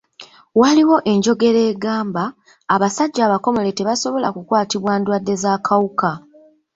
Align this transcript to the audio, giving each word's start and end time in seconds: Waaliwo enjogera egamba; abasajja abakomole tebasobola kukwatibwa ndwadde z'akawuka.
Waaliwo 0.59 0.95
enjogera 1.11 1.59
egamba; 1.71 2.23
abasajja 2.75 3.21
abakomole 3.27 3.71
tebasobola 3.77 4.27
kukwatibwa 4.35 4.93
ndwadde 4.99 5.33
z'akawuka. 5.41 6.11